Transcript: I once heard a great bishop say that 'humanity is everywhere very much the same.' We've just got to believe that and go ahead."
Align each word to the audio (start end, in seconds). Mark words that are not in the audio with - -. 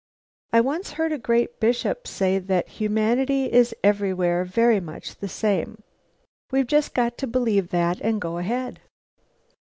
I 0.51 0.61
once 0.61 0.93
heard 0.93 1.11
a 1.11 1.19
great 1.19 1.59
bishop 1.59 2.07
say 2.07 2.39
that 2.39 2.67
'humanity 2.69 3.53
is 3.53 3.75
everywhere 3.83 4.43
very 4.43 4.79
much 4.79 5.17
the 5.17 5.27
same.' 5.29 5.83
We've 6.51 6.65
just 6.65 6.95
got 6.95 7.19
to 7.19 7.27
believe 7.27 7.69
that 7.69 8.01
and 8.01 8.19
go 8.19 8.39
ahead." 8.39 8.79